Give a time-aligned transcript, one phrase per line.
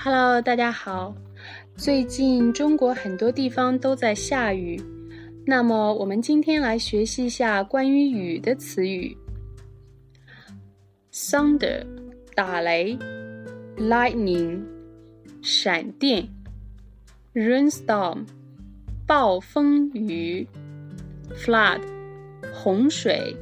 [0.00, 1.12] hello 大家好。
[1.76, 4.80] 最近中国很多地方都在下雨
[5.44, 9.16] 那么我们今天来学习一下关于雨的词语。
[11.12, 11.84] Thunder
[12.36, 12.96] 打雷。
[13.76, 14.62] Lightning
[15.42, 16.28] 闪电。
[17.34, 18.24] Rainstorm
[19.04, 20.46] 暴风雨。
[21.34, 21.82] Flood
[22.54, 23.36] 洪水